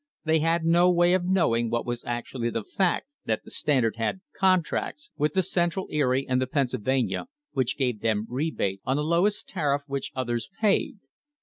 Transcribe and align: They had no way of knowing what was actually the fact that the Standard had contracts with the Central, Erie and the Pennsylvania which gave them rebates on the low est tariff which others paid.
They 0.25 0.39
had 0.39 0.63
no 0.65 0.91
way 0.91 1.13
of 1.13 1.25
knowing 1.25 1.69
what 1.69 1.85
was 1.85 2.03
actually 2.05 2.49
the 2.49 2.63
fact 2.63 3.05
that 3.25 3.43
the 3.43 3.51
Standard 3.51 3.97
had 3.97 4.21
contracts 4.35 5.11
with 5.15 5.35
the 5.35 5.43
Central, 5.43 5.87
Erie 5.91 6.27
and 6.27 6.41
the 6.41 6.47
Pennsylvania 6.47 7.27
which 7.51 7.77
gave 7.77 7.99
them 8.01 8.25
rebates 8.27 8.81
on 8.83 8.97
the 8.97 9.03
low 9.03 9.27
est 9.27 9.47
tariff 9.47 9.83
which 9.85 10.11
others 10.15 10.49
paid. 10.59 10.97